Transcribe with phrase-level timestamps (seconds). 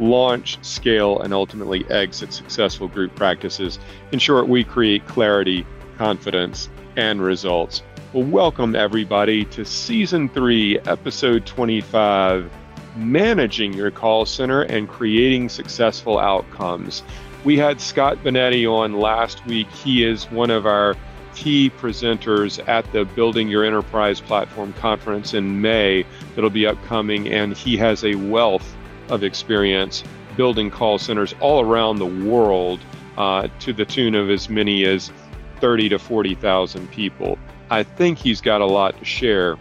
[0.00, 3.78] launch, scale, and ultimately exit successful group practices.
[4.12, 5.66] In short, we create clarity,
[5.98, 7.82] confidence, and results.
[8.12, 12.50] Well, welcome everybody to season three, episode 25
[12.96, 17.02] Managing Your Call Center and Creating Successful Outcomes.
[17.44, 19.70] We had Scott Bonetti on last week.
[19.70, 20.96] He is one of our
[21.34, 27.56] key presenters at the Building Your Enterprise Platform conference in May that'll be upcoming, and
[27.56, 28.76] he has a wealth
[29.10, 30.04] of experience
[30.36, 32.80] building call centers all around the world
[33.18, 35.12] uh, to the tune of as many as
[35.60, 37.38] 30 to 40,000 people.
[37.70, 39.58] I think he's got a lot to share.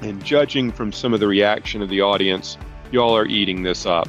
[0.00, 2.56] And judging from some of the reaction of the audience,
[2.90, 4.08] y'all are eating this up.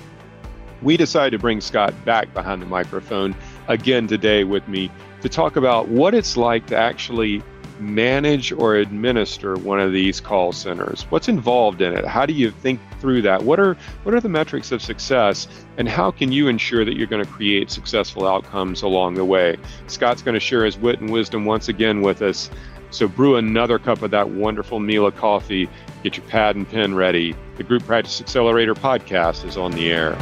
[0.82, 3.36] We decided to bring Scott back behind the microphone
[3.68, 4.90] again today with me
[5.22, 7.44] to talk about what it's like to actually
[7.82, 11.04] manage or administer one of these call centers?
[11.10, 12.06] What's involved in it?
[12.06, 13.44] How do you think through that?
[13.44, 17.08] What are what are the metrics of success and how can you ensure that you're
[17.08, 19.58] going to create successful outcomes along the way?
[19.88, 22.50] Scott's going to share his wit and wisdom once again with us.
[22.92, 25.70] So brew another cup of that wonderful meal of coffee.
[26.04, 27.36] Get your pad and pen ready.
[27.58, 30.18] The Group Practice Accelerator podcast is on the air.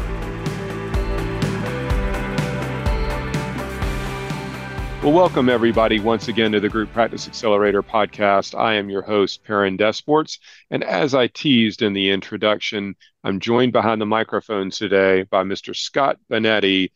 [5.01, 8.53] Well, welcome everybody once again to the Group Practice Accelerator podcast.
[8.53, 10.39] I am your host, Perrin Desports.
[10.71, 15.73] And as I teased in the introduction, I'm joined behind the microphones today by Mr.
[15.73, 16.91] Scott Bonetti,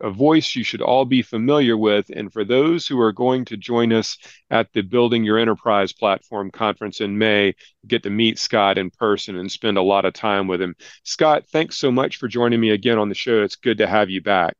[0.00, 2.08] a voice you should all be familiar with.
[2.14, 4.18] And for those who are going to join us
[4.50, 7.56] at the Building Your Enterprise Platform conference in May,
[7.88, 10.76] get to meet Scott in person and spend a lot of time with him.
[11.02, 13.42] Scott, thanks so much for joining me again on the show.
[13.42, 14.54] It's good to have you back.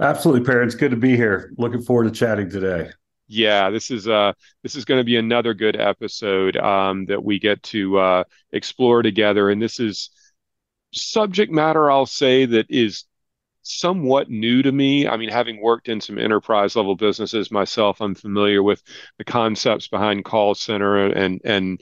[0.00, 0.68] Absolutely, Perrin.
[0.68, 1.52] Good to be here.
[1.56, 2.90] Looking forward to chatting today.
[3.26, 4.32] Yeah, this is uh
[4.62, 9.02] this is going to be another good episode um, that we get to uh, explore
[9.02, 10.10] together, and this is
[10.92, 13.04] subject matter I'll say that is
[13.62, 15.06] somewhat new to me.
[15.06, 18.82] I mean, having worked in some enterprise level businesses myself, I'm familiar with
[19.18, 21.80] the concepts behind call center and and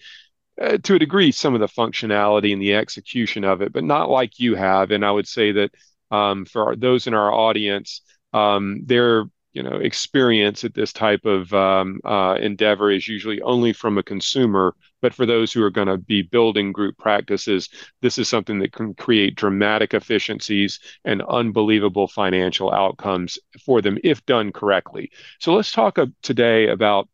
[0.60, 4.10] uh, to a degree some of the functionality and the execution of it, but not
[4.10, 4.90] like you have.
[4.90, 5.70] And I would say that
[6.10, 8.02] um, for our, those in our audience,
[8.32, 9.24] um, their
[9.56, 14.02] you know experience at this type of um, uh, endeavor is usually only from a
[14.02, 14.74] consumer.
[15.00, 17.70] But for those who are going to be building group practices,
[18.02, 24.24] this is something that can create dramatic efficiencies and unbelievable financial outcomes for them if
[24.26, 25.10] done correctly.
[25.40, 27.08] So let's talk uh, today about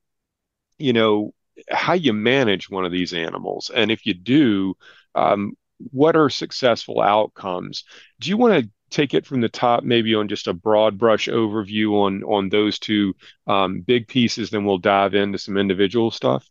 [0.78, 1.34] you know
[1.70, 4.74] how you manage one of these animals, and if you do.
[5.14, 5.52] Um,
[5.90, 7.82] what are successful outcomes?
[8.20, 11.28] Do you want to take it from the top, maybe on just a broad brush
[11.28, 13.14] overview on on those two
[13.46, 16.48] um, big pieces, then we'll dive into some individual stuff.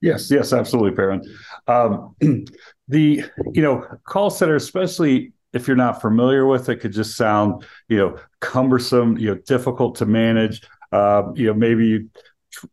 [0.00, 1.22] Yes, yes, absolutely, Perrin.
[1.66, 2.14] Um,
[2.88, 7.64] the you know call center, especially if you're not familiar with it, could just sound
[7.88, 10.62] you know cumbersome, you know difficult to manage.
[10.92, 12.06] Uh, you know maybe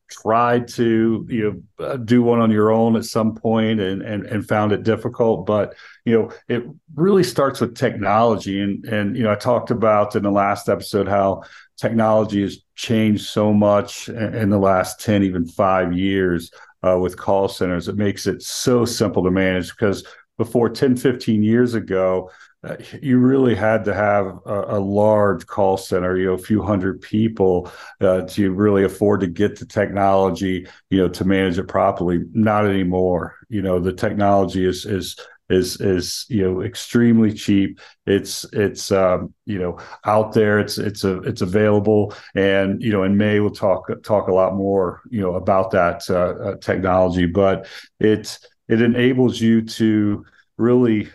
[0.09, 4.47] tried to you know do one on your own at some point and, and and
[4.47, 5.75] found it difficult but
[6.05, 6.63] you know it
[6.95, 8.61] really starts with technology.
[8.61, 11.43] And and you know I talked about in the last episode how
[11.77, 16.51] technology has changed so much in the last 10 even 5 years
[16.83, 17.87] uh, with call centers.
[17.87, 20.05] It makes it so simple to manage because
[20.37, 22.31] before 10 15 years ago
[23.01, 27.01] you really had to have a, a, large call center, you know, a few hundred
[27.01, 32.19] people uh, to really afford to get the technology, you know, to manage it properly.
[32.33, 33.35] Not anymore.
[33.49, 35.15] You know, the technology is is
[35.49, 37.79] is is you know extremely cheap.
[38.05, 40.59] It's it's um, you know out there.
[40.59, 44.55] It's it's a it's available, and you know in May we'll talk talk a lot
[44.55, 47.67] more you know about that uh, uh technology, but
[47.99, 48.37] it
[48.67, 50.25] it enables you to
[50.57, 51.09] really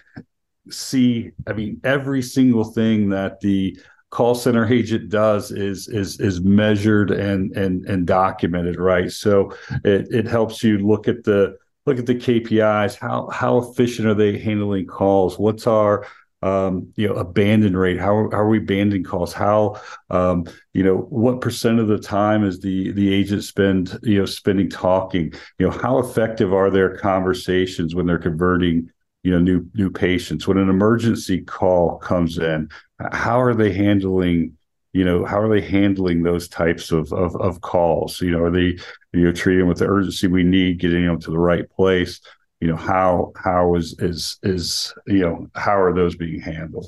[0.71, 3.77] see i mean every single thing that the
[4.11, 9.11] call center agent does is is is measured and and and documented right?
[9.11, 9.55] So
[9.85, 14.15] it, it helps you look at the look at the kpis how how efficient are
[14.15, 15.39] they handling calls?
[15.39, 16.07] What's our
[16.43, 17.99] um, you know abandon rate?
[17.99, 19.33] How, how are we abandoning calls?
[19.33, 19.81] How
[20.11, 24.27] um, you know what percent of the time is the the agent spend you know
[24.27, 25.33] spending talking?
[25.59, 28.91] You know how effective are their conversations when they're converting
[29.27, 30.47] you know new new patients.
[30.47, 32.69] When an emergency call comes in
[33.11, 34.57] how are they handling
[34.93, 38.21] you know how are they handling those types of of, of calls?
[38.21, 38.79] You know are they
[39.13, 42.21] you know treating with the urgency we need getting them to the right place?
[42.61, 46.87] You know how how is is is you know how are those being handled?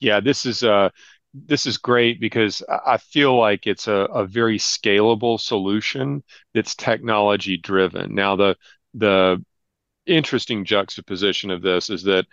[0.00, 0.90] Yeah this is uh
[1.32, 7.56] this is great because I feel like it's a, a very scalable solution that's technology
[7.56, 8.16] driven.
[8.16, 8.56] Now the
[8.94, 9.44] the
[10.06, 12.26] interesting juxtaposition of this is that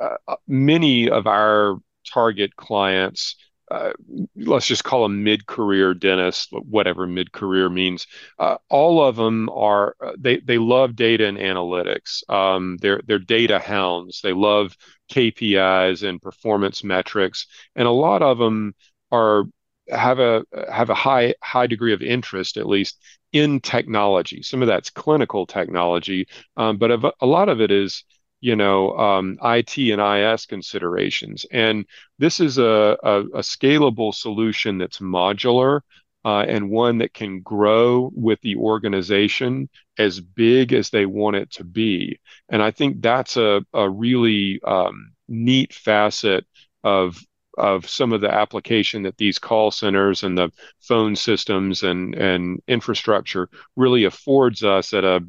[0.00, 1.76] uh, many of our
[2.12, 3.36] target clients
[3.72, 3.92] uh,
[4.36, 8.06] let's just call them mid-career dentists, whatever mid-career means.
[8.38, 12.28] Uh, all of them are uh, they they love data and analytics.
[12.28, 14.20] Um, they're they're data hounds.
[14.20, 14.76] They love
[15.10, 18.74] KPIs and performance metrics, and a lot of them
[19.10, 19.44] are
[19.88, 22.98] have a have a high high degree of interest, at least
[23.32, 24.42] in technology.
[24.42, 28.04] Some of that's clinical technology, um, but a, a lot of it is
[28.42, 31.46] you know, um, IT and IS considerations.
[31.52, 31.86] And
[32.18, 35.80] this is a, a, a scalable solution that's modular
[36.24, 41.52] uh, and one that can grow with the organization as big as they want it
[41.52, 42.18] to be.
[42.48, 46.44] And I think that's a, a really um, neat facet
[46.82, 47.16] of
[47.58, 50.50] of some of the application that these call centers and the
[50.80, 55.24] phone systems and and infrastructure really affords us at a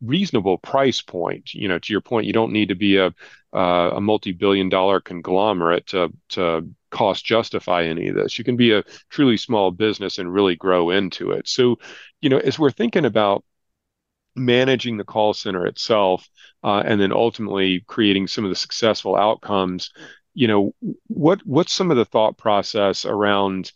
[0.00, 1.54] reasonable price point.
[1.54, 3.14] You know, to your point, you don't need to be a
[3.54, 8.38] uh, a multi-billion dollar conglomerate to to cost justify any of this.
[8.38, 11.48] You can be a truly small business and really grow into it.
[11.48, 11.78] So,
[12.20, 13.44] you know, as we're thinking about
[14.36, 16.28] managing the call center itself,
[16.62, 19.90] uh, and then ultimately creating some of the successful outcomes,
[20.34, 20.74] you know,
[21.06, 23.72] what what's some of the thought process around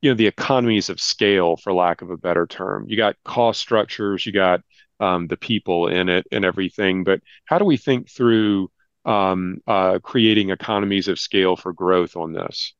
[0.00, 3.60] you know the economies of scale for lack of a better term you got cost
[3.60, 4.60] structures you got
[5.00, 7.04] um, the people in it and everything.
[7.04, 8.70] But how do we think through
[9.04, 12.74] um, uh, creating economies of scale for growth on this?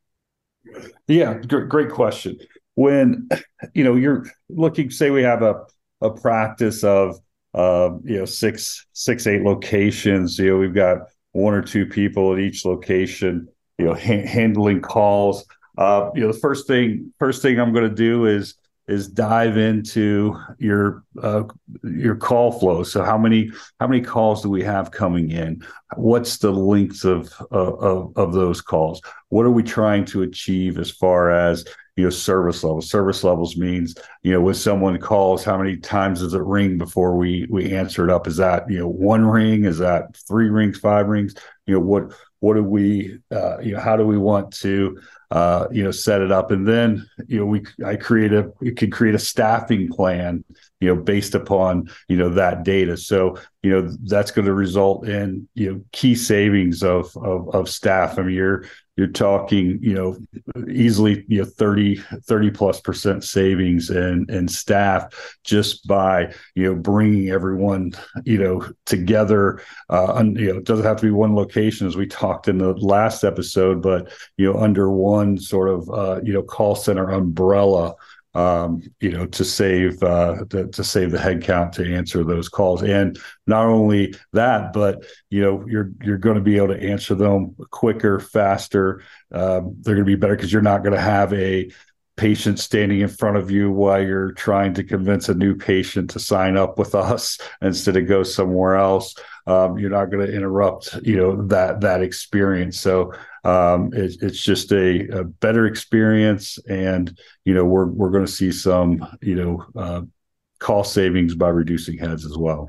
[1.06, 2.38] Yeah, great question.
[2.74, 3.28] When
[3.74, 5.64] you know you're looking, say we have a
[6.00, 7.18] a practice of
[7.54, 10.38] uh, you know six six eight locations.
[10.38, 10.98] You know we've got
[11.32, 13.48] one or two people at each location.
[13.78, 15.44] You know ha- handling calls.
[15.76, 18.54] Uh, you know the first thing first thing I'm going to do is
[18.88, 21.44] is dive into your uh,
[21.84, 22.82] your call flow.
[22.82, 25.62] So how many how many calls do we have coming in?
[25.96, 29.00] What's the length of, of of those calls?
[29.28, 32.90] What are we trying to achieve as far as you know service levels?
[32.90, 37.14] Service levels means you know when someone calls, how many times does it ring before
[37.14, 38.26] we we answer it up?
[38.26, 39.64] Is that you know one ring?
[39.64, 40.78] Is that three rings?
[40.78, 41.34] Five rings?
[41.66, 44.98] You know what what do we uh, you know how do we want to
[45.30, 48.72] uh, you know set it up and then you know we i create a we
[48.72, 50.42] could create a staffing plan
[50.80, 55.06] you know based upon you know that data so you know that's going to result
[55.06, 58.64] in you know key savings of of, of staff i mean you're
[58.98, 60.18] you're talking, you know,
[60.68, 66.74] easily, you know, 30, 30 plus percent savings in, in staff just by, you know,
[66.74, 67.92] bringing everyone,
[68.24, 69.62] you know, together.
[69.88, 72.58] Uh, and, you know, it doesn't have to be one location as we talked in
[72.58, 77.10] the last episode, but, you know, under one sort of, uh, you know, call center
[77.10, 77.94] umbrella
[78.34, 82.82] um, you know, to save uh, to, to save the headcount to answer those calls.
[82.82, 87.14] And not only that, but you know, you're you're going to be able to answer
[87.14, 89.02] them quicker, faster.
[89.32, 91.70] Um, they're going to be better because you're not going to have a
[92.16, 96.18] patient standing in front of you while you're trying to convince a new patient to
[96.18, 99.14] sign up with us instead of go somewhere else.
[99.46, 102.78] Um, you're not going to interrupt, you know, that that experience.
[102.78, 103.14] So
[103.44, 108.32] um, it, it's just a, a, better experience, and you know we're we're going to
[108.32, 110.02] see some you know uh,
[110.58, 112.68] cost savings by reducing heads as well.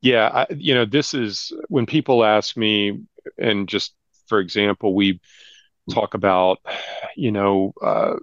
[0.00, 3.00] Yeah, I, you know this is when people ask me,
[3.38, 3.94] and just
[4.28, 5.20] for example, we
[5.90, 6.60] talk about
[7.16, 8.14] you know uh,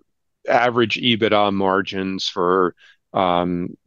[0.48, 2.76] average EBITDA margins for
[3.14, 3.78] um,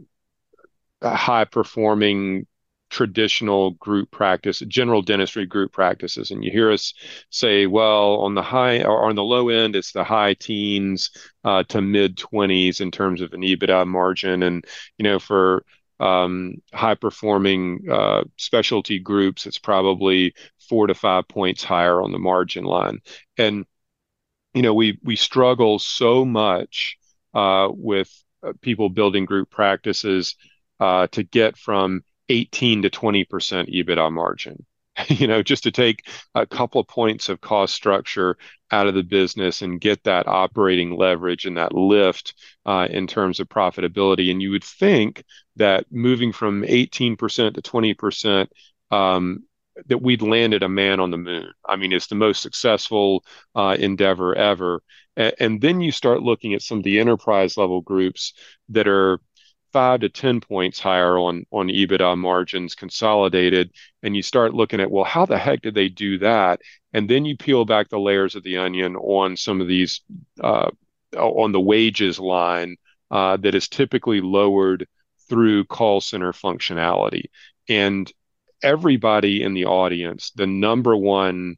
[1.03, 2.47] high performing
[2.91, 6.31] traditional group practice, general dentistry group practices.
[6.31, 6.93] And you hear us
[7.31, 11.11] say, well, on the high or on the low end, it's the high teens
[11.45, 14.43] uh, to mid 20s in terms of an EBITDA margin.
[14.43, 14.65] And,
[14.99, 15.65] you know, for
[16.01, 20.35] um, high performing uh, specialty groups, it's probably
[20.69, 22.99] four to five points higher on the margin line.
[23.39, 23.65] And,
[24.55, 26.97] you know, we, we struggle so much
[27.35, 28.11] uh, with
[28.43, 30.35] uh, people building group practices
[30.81, 34.65] uh, to get from 18 to 20% EBITDA margin.
[35.09, 38.37] you know, just to take a couple of points of cost structure
[38.71, 42.35] out of the business and get that operating leverage and that lift
[42.67, 44.31] uh, in terms of profitability.
[44.31, 45.25] And you would think
[45.57, 47.17] that moving from 18%
[47.55, 48.49] to 20%
[48.91, 49.45] um,
[49.87, 51.53] that we'd landed a man on the moon.
[51.67, 54.83] I mean, it's the most successful uh, endeavor ever.
[55.17, 58.33] And then you start looking at some of the enterprise level groups
[58.71, 59.21] that are
[59.73, 63.73] five to 10 points higher on, on EBITDA margins consolidated.
[64.03, 66.61] And you start looking at, well, how the heck did they do that?
[66.93, 70.01] And then you peel back the layers of the onion on some of these,
[70.43, 70.71] uh,
[71.17, 72.77] on the wages line
[73.11, 74.87] uh, that is typically lowered
[75.29, 77.25] through call center functionality.
[77.69, 78.11] And
[78.63, 81.57] everybody in the audience, the number one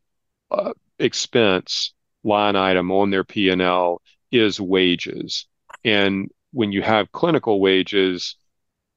[0.50, 4.00] uh, expense line item on their P&L
[4.31, 5.47] is wages.
[5.85, 8.37] And when you have clinical wages,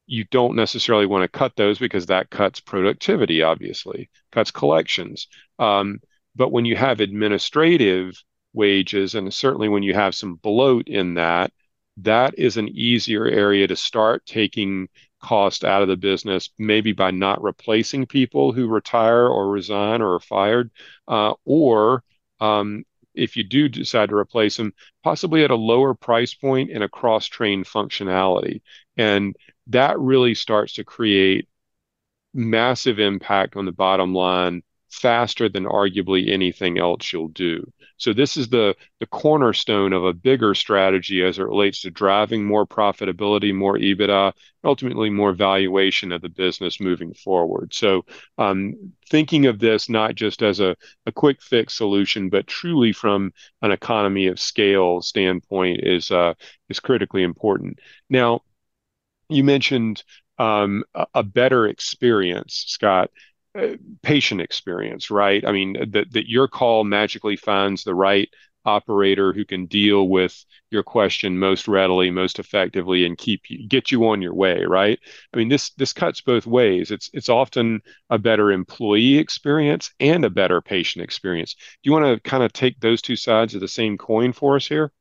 [0.06, 5.26] you don't necessarily want to cut those because that cuts productivity, obviously, cuts collections.
[5.58, 6.00] Um,
[6.34, 8.22] but when you have administrative
[8.52, 11.52] wages, and certainly when you have some bloat in that,
[11.98, 14.88] that is an easier area to start taking
[15.22, 20.14] cost out of the business, maybe by not replacing people who retire or resign or
[20.14, 20.70] are fired,
[21.08, 22.04] uh, or
[22.40, 22.84] um,
[23.16, 26.88] if you do decide to replace them, possibly at a lower price point and a
[26.88, 28.62] cross train functionality.
[28.96, 29.34] And
[29.68, 31.48] that really starts to create
[32.34, 34.62] massive impact on the bottom line
[34.96, 37.70] faster than arguably anything else you'll do.
[37.98, 42.44] So this is the the cornerstone of a bigger strategy as it relates to driving
[42.44, 44.32] more profitability, more EBITDA,
[44.64, 47.74] ultimately more valuation of the business moving forward.
[47.74, 48.04] So
[48.38, 53.32] um, thinking of this not just as a, a quick fix solution, but truly from
[53.62, 56.34] an economy of scale standpoint is uh,
[56.68, 57.80] is critically important.
[58.08, 58.40] Now,
[59.28, 60.02] you mentioned
[60.38, 63.10] um, a, a better experience, Scott
[64.02, 65.44] patient experience, right?
[65.46, 68.28] I mean, that that your call magically finds the right
[68.66, 73.90] operator who can deal with your question most readily, most effectively, and keep you, get
[73.90, 74.98] you on your way, right?
[75.32, 76.90] I mean, this this cuts both ways.
[76.90, 81.54] It's it's often a better employee experience and a better patient experience.
[81.54, 84.56] Do you want to kind of take those two sides of the same coin for
[84.56, 84.92] us here?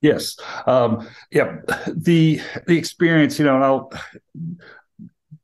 [0.00, 0.38] Yes.
[0.66, 1.58] Um, yeah.
[1.94, 3.92] The the experience, you know, and I'll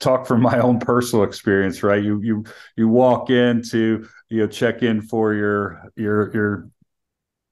[0.00, 2.02] talk from my own personal experience, right?
[2.02, 2.44] You you
[2.76, 6.70] you walk in to you know check in for your your your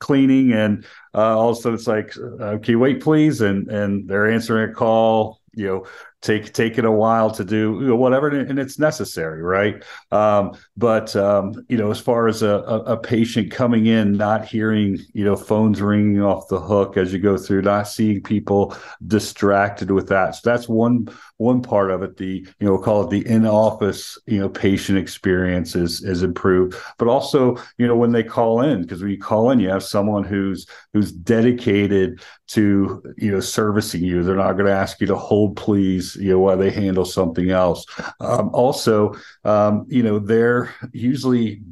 [0.01, 0.85] cleaning, and
[1.15, 4.31] uh, all of a sudden it's like, uh, "Can you wait, please?" and and they're
[4.31, 5.41] answering a call.
[5.55, 5.87] You know,
[6.25, 9.85] take taking a while to do you know, whatever and it's necessary right?
[10.11, 14.47] Um, but um, you know as far as a, a, a, patient coming in not
[14.47, 18.75] hearing you know phones ringing off the hook as you go through not seeing people
[19.07, 20.37] distracted with that.
[20.37, 22.17] So that's one one part of it.
[22.17, 26.23] The you know we'll call it the in office you know patient experience is is
[26.23, 26.75] improved.
[26.99, 29.85] But also you know when they call in because when you call in you have
[29.85, 34.23] someone who's who's dedicated to you know servicing you.
[34.23, 37.51] They're not going to ask you to hold please you know while they handle something
[37.51, 37.87] else.
[38.21, 41.63] Um, also um, you know they're usually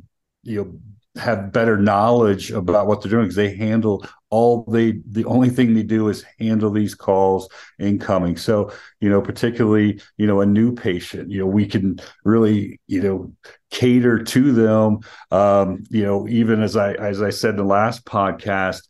[0.42, 0.78] you know
[1.20, 5.75] have better knowledge about what they're doing because they handle all they the only thing
[5.75, 8.37] they do is handle these calls incoming.
[8.37, 13.02] So you know particularly you know a new patient you know we can really you
[13.02, 13.32] know
[13.70, 15.00] cater to them.
[15.30, 18.82] Um you know even as i as i said in the last podcast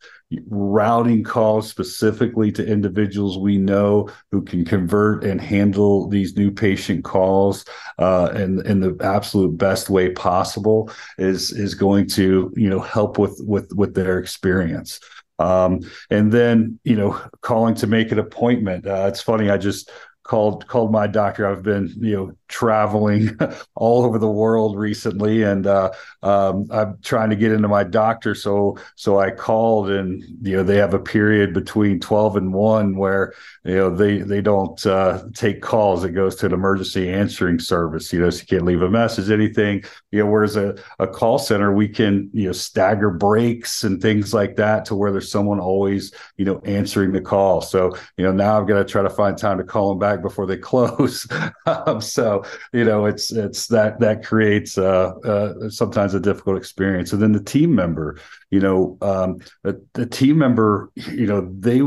[0.47, 7.03] routing calls specifically to individuals we know who can convert and handle these new patient
[7.03, 7.65] calls
[7.99, 13.17] uh, in in the absolute best way possible is is going to you know help
[13.17, 14.99] with with with their experience.
[15.39, 18.85] Um, and then you know calling to make an appointment.
[18.85, 19.49] Uh, it's funny.
[19.49, 19.89] I just
[20.23, 21.45] called called my doctor.
[21.45, 23.37] I've been you know traveling
[23.75, 28.33] all over the world recently, and uh, um, I'm trying to get into my doctor.
[28.33, 32.95] So so I called, and you know they have a period between twelve and one
[32.95, 33.33] where
[33.65, 36.05] you know they they don't uh, take calls.
[36.05, 38.13] It goes to an emergency answering service.
[38.13, 39.83] You know, so you can't leave a message, anything.
[40.11, 44.33] You know, whereas a, a call center, we can you know stagger breaks and things
[44.33, 47.59] like that to where there's someone always you know answering the call.
[47.61, 50.12] So you know now I've got to try to find time to call them back
[50.21, 51.27] before they close.
[51.65, 57.13] um, so you know it's it's that that creates uh, uh, sometimes a difficult experience.
[57.13, 61.81] And then the team member you know um, the, the team member you know they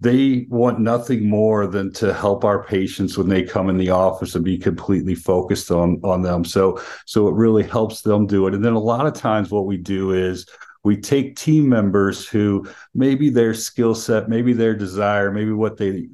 [0.00, 4.34] they want nothing more than to help our patients when they come in the office
[4.34, 6.44] and be completely focused on on them.
[6.44, 8.54] So so it really helps them do it.
[8.54, 10.46] And then a lot of times what we do is
[10.86, 16.06] we take team members who maybe their skill set maybe their desire maybe what they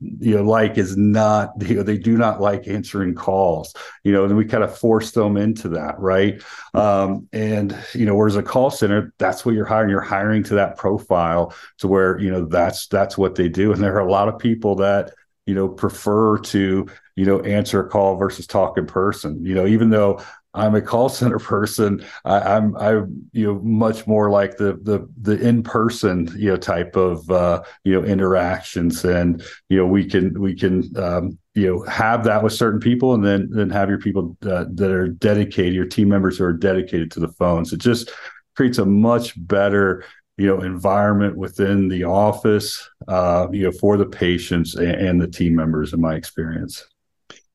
[0.00, 4.24] you know like is not you know they do not like answering calls you know
[4.24, 6.42] and we kind of force them into that right?
[6.74, 9.90] Um, and you know whereas a call center that's what you're hiring.
[9.90, 13.72] You're hiring to that profile to where you know that's that's what they do.
[13.72, 15.12] And there are a lot of people that
[15.46, 19.66] you know prefer to you know answer a call versus talk in person you know
[19.66, 20.20] even though
[20.54, 22.04] I'm a call center person.
[22.24, 26.56] I, am I'm you know much more like the the the in person you know
[26.56, 31.66] type of uh, you know interactions, and you know we can we can um, you
[31.66, 35.08] know have that with certain people, and then then have your people uh, that are
[35.08, 37.72] dedicated, your team members who are dedicated to the phones.
[37.72, 38.12] It just
[38.54, 40.04] creates a much better
[40.36, 45.28] you know environment within the office uh, you know for the patients and, and, the
[45.28, 46.86] team members in my experience.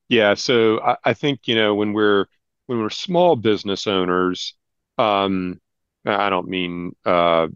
[0.08, 2.26] Yeah, so I, I think you know when we're
[2.70, 4.54] when we're small business owners,
[4.96, 5.60] um,
[6.06, 7.48] I don't mean uh,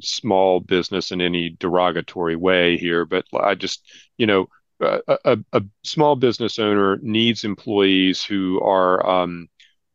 [0.00, 3.82] small business in any derogatory way here, but I just,
[4.16, 4.48] you know,
[4.80, 9.48] a, a, a small business owner needs employees who are um,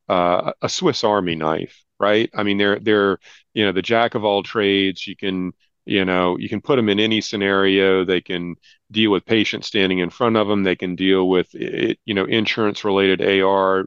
[0.07, 2.29] uh, a Swiss Army knife, right?
[2.35, 3.17] I mean, they're they're
[3.55, 5.07] you know the jack of all trades.
[5.07, 5.53] You can
[5.85, 8.05] you know you can put them in any scenario.
[8.05, 8.55] They can
[8.91, 12.83] deal with patients standing in front of them they can deal with you know insurance
[12.83, 13.85] related ar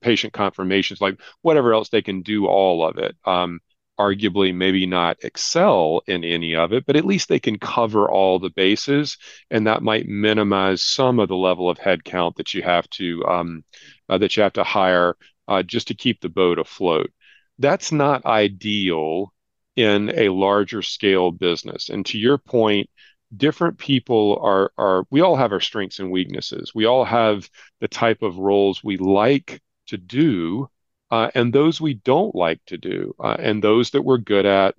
[0.00, 3.16] patient confirmations like whatever else they can do all of it.
[3.24, 3.60] Um,
[3.98, 8.38] arguably maybe not excel in any of it but at least they can cover all
[8.38, 9.18] the bases
[9.50, 13.62] and that might minimize some of the level of headcount that you have to um,
[14.08, 15.16] uh, that you have to hire
[15.48, 17.10] uh, just to keep the boat afloat.
[17.58, 19.34] That's not ideal
[19.80, 21.88] in a larger scale business.
[21.88, 22.90] And to your point,
[23.36, 26.72] different people are are we all have our strengths and weaknesses.
[26.74, 27.48] We all have
[27.80, 30.68] the type of roles we like to do,
[31.10, 34.74] uh, and those we don't like to do, uh, and those that we're good at,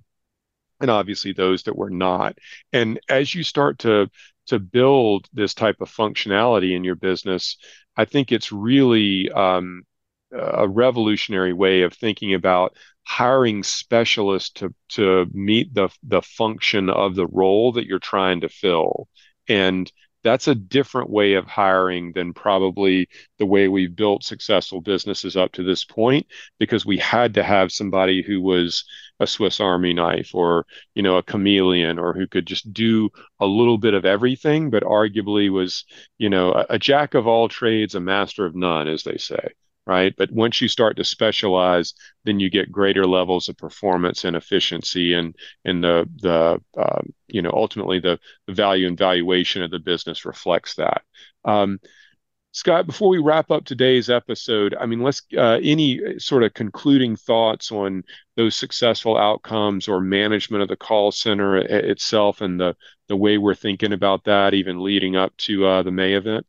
[0.80, 2.38] and obviously those that we're not.
[2.72, 4.10] And as you start to
[4.46, 7.56] to build this type of functionality in your business,
[7.96, 9.84] I think it's really um,
[10.32, 17.14] a revolutionary way of thinking about hiring specialists to to meet the the function of
[17.14, 19.08] the role that you're trying to fill.
[19.48, 19.90] And
[20.24, 25.52] that's a different way of hiring than probably the way we've built successful businesses up
[25.52, 26.26] to this point
[26.58, 28.84] because we had to have somebody who was
[29.20, 33.10] a swiss army knife or you know a chameleon or who could just do
[33.40, 35.84] a little bit of everything but arguably was
[36.18, 39.48] you know a, a jack of all trades a master of none as they say
[39.86, 40.14] right?
[40.16, 45.14] But once you start to specialize, then you get greater levels of performance and efficiency,
[45.14, 49.78] and and the the uh, you know ultimately the, the value and valuation of the
[49.80, 51.02] business reflects that.
[51.44, 51.80] Um,
[52.54, 57.16] Scott, before we wrap up today's episode, I mean, let's uh, any sort of concluding
[57.16, 58.04] thoughts on
[58.36, 62.76] those successful outcomes or management of the call center itself and the
[63.08, 66.46] the way we're thinking about that, even leading up to uh, the May event.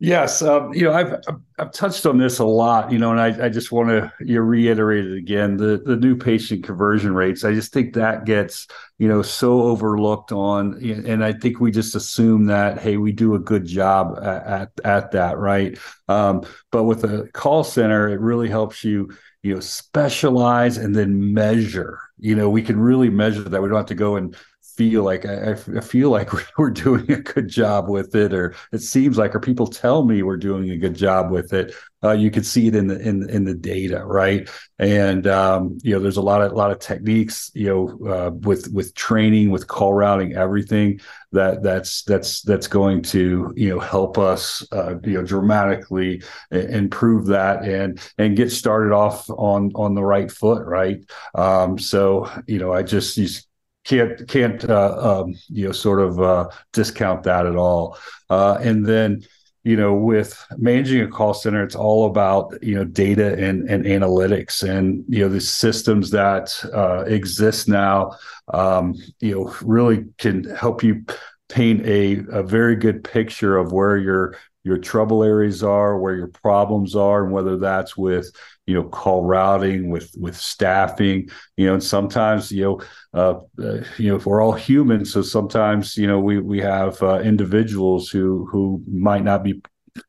[0.00, 1.14] Yes, um, you know I've
[1.58, 4.34] I've touched on this a lot, you know, and I, I just want to you
[4.36, 5.56] know, reiterate it again.
[5.56, 8.66] The the new patient conversion rates, I just think that gets
[8.98, 13.34] you know so overlooked on, and I think we just assume that hey, we do
[13.34, 15.78] a good job at at, at that, right?
[16.08, 19.10] Um, but with a call center, it really helps you
[19.42, 22.00] you know specialize and then measure.
[22.18, 23.62] You know, we can really measure that.
[23.62, 24.34] We don't have to go and
[24.78, 28.78] feel like I, I, feel like we're doing a good job with it, or it
[28.78, 31.74] seems like, or people tell me we're doing a good job with it.
[32.04, 34.48] Uh, you can see it in the in in the data, right?
[34.78, 38.30] And um, you know, there's a lot of a lot of techniques, you know, uh,
[38.30, 41.00] with with training, with call routing, everything
[41.32, 47.26] that that's that's that's going to you know help us uh, you know dramatically improve
[47.26, 51.00] that and and get started off on on the right foot, right?
[51.34, 53.47] Um, so you know, I just
[53.88, 57.98] can't can't uh, um, you know sort of uh, discount that at all.
[58.28, 59.24] Uh, and then
[59.64, 63.84] you know with managing a call center, it's all about you know data and and
[63.86, 68.12] analytics and you know the systems that uh, exist now.
[68.52, 71.04] Um, you know really can help you
[71.48, 74.36] paint a, a very good picture of where your
[74.68, 78.30] your trouble areas are, where your problems are, and whether that's with
[78.68, 81.26] you know call routing with with staffing
[81.56, 82.80] you know and sometimes you know
[83.14, 87.02] uh, uh, you know if we're all human so sometimes you know we we have
[87.02, 89.62] uh, individuals who who might not be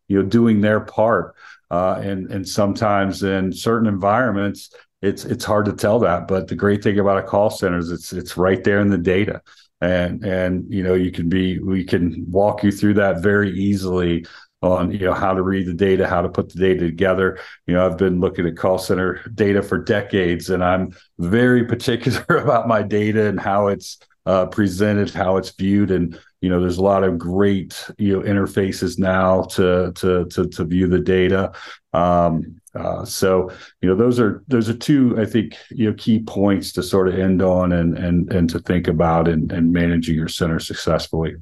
[0.10, 1.36] you know doing their part
[1.72, 6.56] uh, and and sometimes in certain environments it's it's hard to tell that but the
[6.56, 9.41] great thing about a call center is it's it's right there in the data.
[9.82, 14.26] And and you know you can be we can walk you through that very easily
[14.62, 17.39] on you know how to read the data, how to put the data together.
[17.65, 22.38] You know, I've been looking at call center data for decades, and I'm very particular
[22.38, 26.78] about my data and how it's uh, presented, how it's viewed, and you know, there's
[26.78, 31.52] a lot of great you know interfaces now to to to, to view the data.
[31.93, 36.19] Um, uh, so you know, those are those are two I think you know key
[36.19, 40.15] points to sort of end on and and and to think about and and managing
[40.15, 41.36] your center successfully.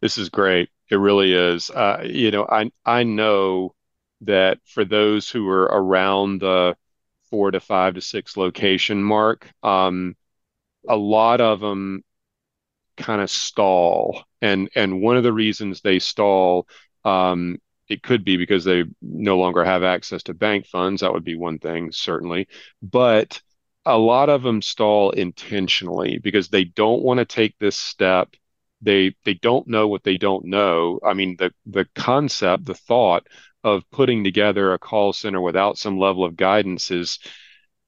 [0.00, 0.70] This is great.
[0.90, 1.70] It really is.
[1.70, 3.74] Uh, you know, I I know
[4.22, 6.76] that for those who are around the
[7.30, 10.16] four to five to six location mark, um,
[10.88, 12.04] a lot of them
[12.96, 16.68] kind of stall, and and one of the reasons they stall,
[17.04, 17.58] um,
[17.88, 21.00] it could be because they no longer have access to bank funds.
[21.02, 22.48] That would be one thing, certainly,
[22.82, 23.42] but
[23.86, 28.34] a lot of them stall intentionally because they don't want to take this step
[28.80, 31.00] they they don't know what they don't know.
[31.04, 33.26] I mean, the the concept, the thought
[33.64, 37.18] of putting together a call center without some level of guidance is,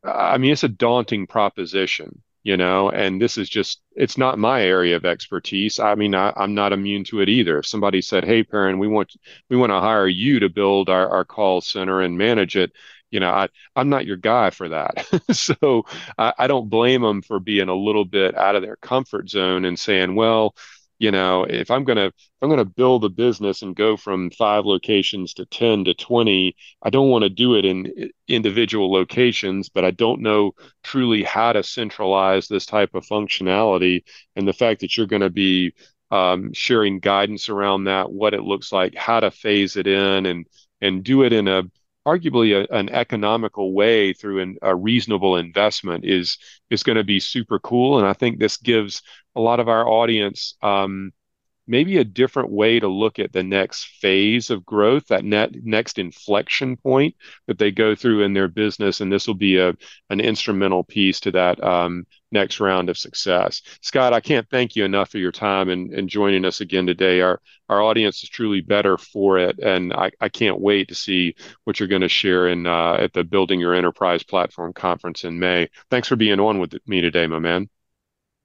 [0.05, 2.91] I mean, it's a daunting proposition, you know.
[2.91, 5.79] And this is just it's not my area of expertise.
[5.79, 7.59] I mean, I, am not immune to it either.
[7.59, 9.13] If somebody said, "Hey, Perrin, we want
[9.49, 12.73] we want to hire you to build our, our call center and manage it,"
[13.11, 15.07] you know, I, I'm not your guy for that.
[15.33, 15.85] so
[16.17, 19.65] I, I, don't blame them for being a little bit out of their comfort zone
[19.65, 20.55] and saying, well,
[21.01, 24.31] you know if i'm going to i'm going to build a business and go from
[24.31, 29.69] five locations to 10 to 20 i don't want to do it in individual locations
[29.69, 30.53] but i don't know
[30.85, 34.03] truly how to centralize this type of functionality.
[34.37, 35.73] And the fact that you're going to be
[36.11, 40.47] um, sharing guidance around that what it looks like how to phase it in and
[40.81, 41.63] and do it in a
[42.07, 46.39] arguably a, an economical way through an, a reasonable investment is
[46.71, 47.99] is going to be super cool.
[47.99, 49.03] And i think this gives
[49.37, 51.13] a lot of our audience um,
[51.71, 56.01] maybe a different way to look at the next phase of growth, that net, next
[56.01, 57.15] inflection point
[57.47, 59.01] that they go through in their business.
[59.01, 59.73] And this will be a,
[60.11, 63.63] an instrumental piece to that um, next round of success.
[63.83, 67.21] Scott, I can't thank you enough for your time and, and joining us again today.
[67.21, 69.61] Our, our audience is truly better for it.
[69.61, 73.13] And I, I can't wait to see what you're going to share in uh, at
[73.13, 75.69] the Building Your Enterprise Platform Conference in May.
[75.89, 77.71] Thanks for being on with me today, my man.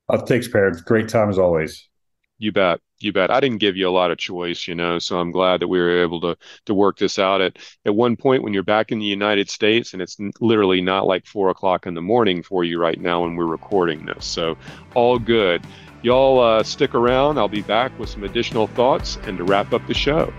[0.07, 0.79] Uh, thanks, Perrin.
[0.85, 1.89] Great time as always.
[2.37, 2.81] You bet.
[2.99, 3.31] You bet.
[3.31, 5.79] I didn't give you a lot of choice, you know, so I'm glad that we
[5.79, 7.41] were able to to work this out.
[7.41, 11.07] At at one point, when you're back in the United States, and it's literally not
[11.07, 14.57] like four o'clock in the morning for you right now when we're recording this, so
[14.95, 15.65] all good.
[16.01, 17.37] Y'all uh, stick around.
[17.37, 20.33] I'll be back with some additional thoughts and to wrap up the show.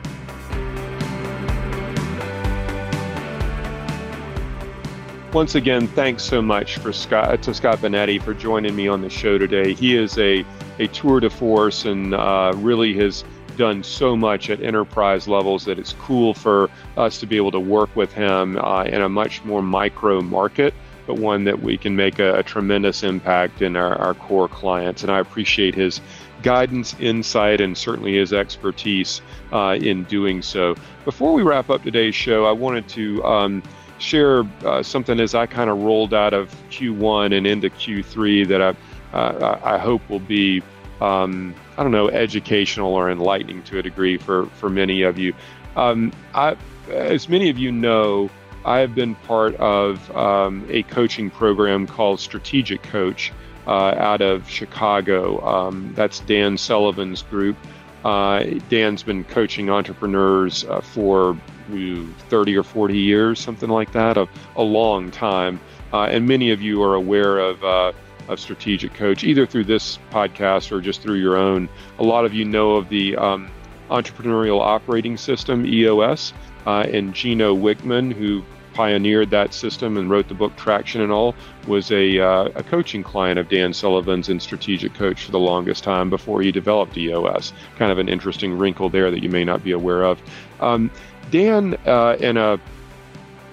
[5.37, 9.11] once again, thanks so much for Scott to Scott Bonetti for joining me on the
[9.11, 9.75] show today.
[9.75, 10.47] He is a
[10.79, 13.25] a tour de force and uh, really has
[13.57, 17.61] done so much at enterprise levels that it's cool for us to be able to
[17.61, 20.75] work with him uh, in a much more micro market,
[21.07, 25.03] but one that we can make a, a tremendous impact in our, our core clients.
[25.03, 26.01] And I appreciate his
[26.43, 30.75] guidance, insight, and certainly his expertise uh, in doing so.
[31.05, 33.63] Before we wrap up today's show, I wanted to um,
[33.99, 38.61] share uh, something as I kind of rolled out of Q1 and into Q3 that
[38.61, 38.77] I,
[39.17, 40.63] uh, I hope will be,
[41.01, 45.35] um, I don't know, educational or enlightening to a degree for, for many of you.
[45.77, 46.57] Um, I,
[46.91, 48.31] as many of you know,
[48.65, 53.33] I have been part of um, a coaching program called Strategic Coach
[53.67, 55.45] uh, out of Chicago.
[55.47, 57.57] Um, that's Dan Sullivan's group.
[58.05, 61.37] Uh, Dan's been coaching entrepreneurs uh, for
[61.69, 65.61] 30 or 40 years, something like that, a, a long time.
[65.93, 67.93] Uh, and many of you are aware of, uh,
[68.29, 71.69] of Strategic Coach, either through this podcast or just through your own.
[71.99, 73.51] A lot of you know of the um,
[73.91, 76.33] Entrepreneurial Operating System, EOS,
[76.67, 78.43] uh, and Gino Wickman, who
[78.75, 81.35] pioneered that system and wrote the book Traction and All,
[81.67, 85.83] was a, uh, a coaching client of Dan Sullivan's and Strategic Coach for the longest
[85.83, 87.55] time before he developed EOS.
[87.79, 90.21] Kind of an interesting wrinkle there that you may not be aware of.
[90.61, 90.91] Um,
[91.31, 92.61] Dan uh, and a,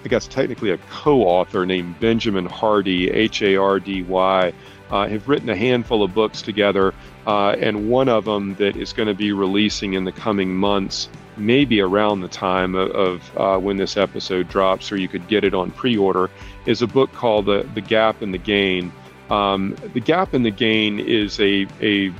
[0.04, 4.54] I guess technically a co-author named Benjamin Hardy, H-A-R-D-Y,
[4.94, 6.94] uh, have written a handful of books together,
[7.26, 11.10] uh, and one of them that is going to be releasing in the coming months,
[11.36, 15.44] maybe around the time of, of uh, when this episode drops, or you could get
[15.44, 16.30] it on pre-order,
[16.68, 18.92] is a book called "The The Gap and the Gain."
[19.32, 22.14] Um, the Gap and the Gain is a a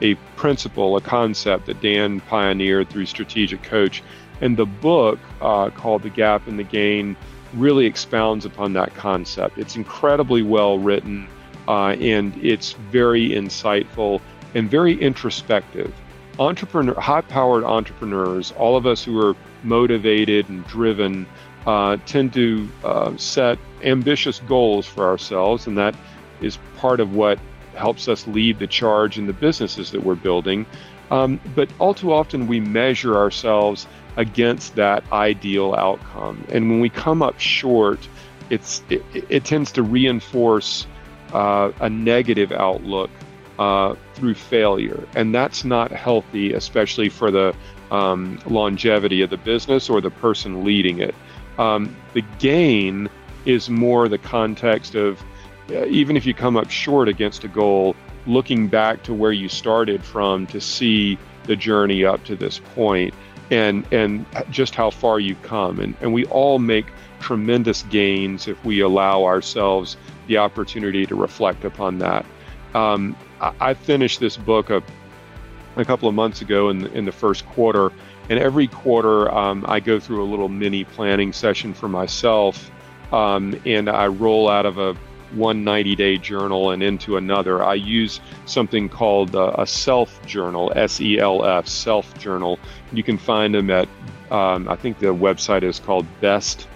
[0.00, 4.04] a principle, a concept that Dan pioneered through Strategic Coach
[4.40, 7.16] and the book uh, called The Gap and the Gain
[7.54, 9.58] really expounds upon that concept.
[9.58, 11.28] It's incredibly well written
[11.68, 14.20] uh, and it's very insightful
[14.54, 15.92] and very introspective.
[16.38, 21.26] Entrepreneur, high-powered entrepreneurs, all of us who are motivated and driven,
[21.66, 25.94] uh, tend to uh, set ambitious goals for ourselves, and that
[26.40, 27.38] is part of what
[27.74, 30.66] helps us lead the charge in the businesses that we're building.
[31.10, 36.44] Um, but all too often, we measure ourselves against that ideal outcome.
[36.52, 38.08] And when we come up short,
[38.48, 40.86] it's it, it tends to reinforce
[41.32, 43.10] uh, a negative outlook
[43.58, 45.06] uh, through failure.
[45.14, 47.54] And that's not healthy, especially for the
[47.90, 51.14] um, longevity of the business or the person leading it.
[51.58, 53.08] Um, the gain
[53.44, 55.22] is more the context of
[55.70, 57.94] uh, even if you come up short against a goal,
[58.26, 63.14] looking back to where you started from to see the journey up to this point
[63.50, 66.86] and and just how far you've come and, and we all make
[67.18, 69.96] tremendous gains if we allow ourselves
[70.30, 72.24] the opportunity to reflect upon that
[72.74, 74.82] um, I, I, finished this book a,
[75.76, 77.92] a couple of months ago in the, in the first quarter
[78.30, 82.70] and every quarter um, i go through a little mini planning session for myself
[83.12, 84.96] um, and i roll out of a
[85.32, 87.62] one 90 day journal and into another.
[87.62, 92.58] I use something called uh, a self journal, S E L F, self journal.
[92.92, 93.88] You can find them at,
[94.30, 96.68] um, I think the website is called bestself.com.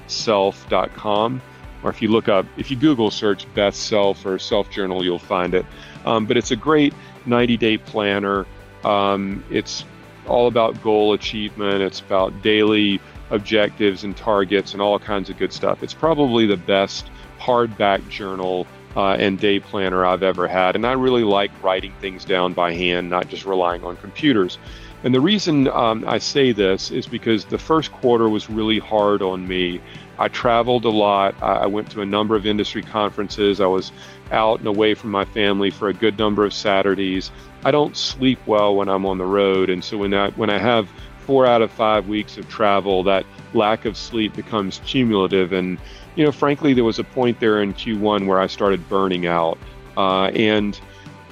[1.85, 5.19] Or if you look up, if you Google search best self or self journal, you'll
[5.19, 5.67] find it.
[6.05, 6.95] Um, but it's a great
[7.27, 8.47] 90 day planner.
[8.83, 9.85] Um, it's
[10.27, 15.53] all about goal achievement, it's about daily objectives and targets and all kinds of good
[15.53, 15.83] stuff.
[15.83, 18.67] It's probably the best hardback journal
[18.97, 20.77] uh, and day planner I've ever had.
[20.77, 24.59] And I really like writing things down by hand, not just relying on computers.
[25.03, 29.21] And the reason um, I say this is because the first quarter was really hard
[29.21, 29.81] on me.
[30.19, 31.35] I traveled a lot.
[31.43, 33.61] I went to a number of industry conferences.
[33.61, 33.93] I was
[34.31, 37.31] out and away from my family for a good number of Saturdays.
[37.65, 40.59] I don't sleep well when I'm on the road, and so when I when I
[40.59, 40.89] have
[41.25, 43.25] four out of five weeks of travel, that
[43.55, 45.53] lack of sleep becomes cumulative.
[45.53, 45.79] And,
[46.17, 49.59] you know, frankly, there was a point there in Q1 where I started burning out.
[49.97, 50.79] Uh, and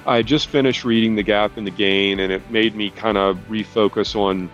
[0.05, 3.37] I just finished reading The Gap and the Gain, and it made me kind of
[3.49, 4.49] refocus on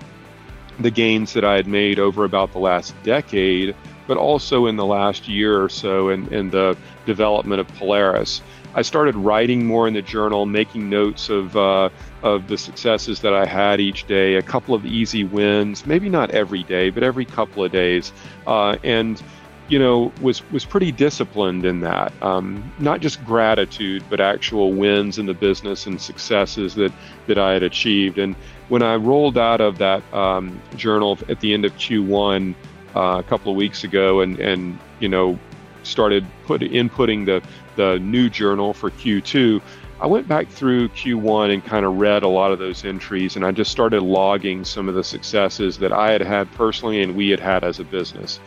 [0.80, 3.76] the gains that I had made over about the last decade,
[4.10, 8.42] but also in the last year or so in, in the development of Polaris.
[8.74, 11.90] I started writing more in the journal, making notes of uh,
[12.24, 16.32] of the successes that I had each day, a couple of easy wins, maybe not
[16.32, 18.12] every day, but every couple of days,
[18.48, 19.22] uh, and
[19.68, 22.12] you know was was pretty disciplined in that.
[22.24, 26.92] Um, not just gratitude, but actual wins in the business and successes that
[27.28, 28.18] that I had achieved.
[28.18, 28.36] And
[28.70, 32.56] when I rolled out of that um, journal at the end of Q1
[32.96, 35.40] uh, a couple of weeks ago, and and you know
[35.84, 37.42] started put inputting the
[37.76, 39.62] the new journal for Q2,
[40.02, 43.46] I went back through Q1 and kind of read a lot of those entries, and
[43.46, 47.30] I just started logging some of the successes that I had had personally and we
[47.30, 48.40] had had as a business.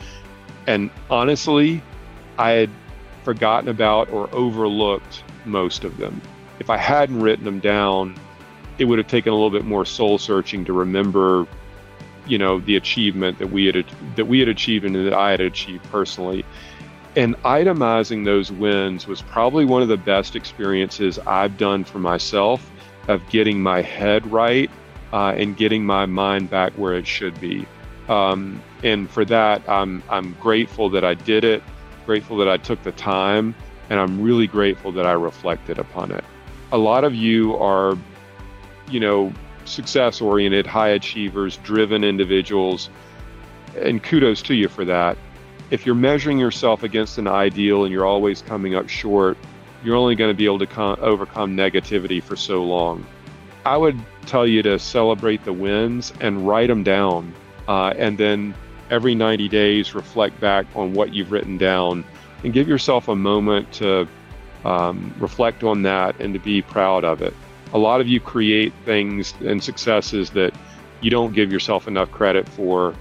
[0.66, 1.82] And honestly,
[2.38, 2.70] I had
[3.22, 6.22] forgotten about or overlooked most of them.
[6.58, 8.16] If I hadn't written them down,
[8.78, 11.46] it would have taken a little bit more soul searching to remember,
[12.26, 13.84] you know, the achievement that we had
[14.16, 16.44] that we had achieved and that I had achieved personally.
[17.14, 22.70] And itemizing those wins was probably one of the best experiences I've done for myself
[23.08, 24.70] of getting my head right
[25.12, 27.66] uh, and getting my mind back where it should be.
[28.08, 31.62] Um, and for that, I'm, I'm grateful that I did it,
[32.06, 33.54] grateful that I took the time,
[33.90, 36.24] and I'm really grateful that I reflected upon it.
[36.72, 37.94] A lot of you are,
[38.88, 39.32] you know,
[39.64, 42.90] success oriented, high achievers, driven individuals,
[43.76, 45.16] and kudos to you for that
[45.72, 49.38] if you're measuring yourself against an ideal and you're always coming up short,
[49.82, 53.04] you're only going to be able to com- overcome negativity for so long.
[53.64, 57.32] I would tell you to celebrate the wins and write them down.
[57.66, 58.54] Uh, and then
[58.90, 62.04] every 90 days, reflect back on what you've written down
[62.44, 64.06] and give yourself a moment to
[64.66, 67.32] um, reflect on that and to be proud of it.
[67.72, 70.54] A lot of you create things and successes that
[71.00, 72.94] you don't give yourself enough credit for.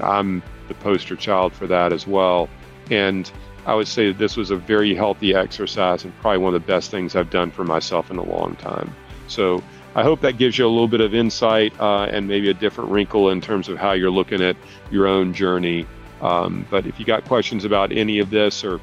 [0.00, 2.48] I'm the poster child for that as well.
[2.90, 3.30] And
[3.66, 6.66] I would say that this was a very healthy exercise and probably one of the
[6.66, 8.94] best things I've done for myself in a long time.
[9.26, 9.62] So
[9.94, 12.90] I hope that gives you a little bit of insight uh, and maybe a different
[12.90, 14.56] wrinkle in terms of how you're looking at
[14.90, 15.86] your own journey.
[16.20, 18.80] Um, but if you got questions about any of this or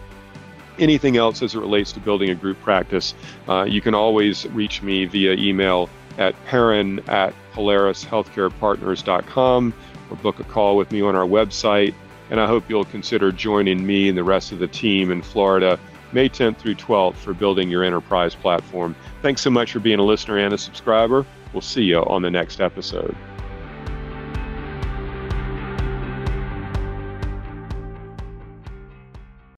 [0.79, 3.15] anything else as it relates to building a group practice,
[3.47, 9.73] uh, you can always reach me via email at perrin at polarishealthcarepartners.com
[10.09, 11.93] or book a call with me on our website.
[12.29, 15.79] And I hope you'll consider joining me and the rest of the team in Florida
[16.11, 18.95] May 10th through 12th for building your enterprise platform.
[19.21, 21.25] Thanks so much for being a listener and a subscriber.
[21.53, 23.15] We'll see you on the next episode.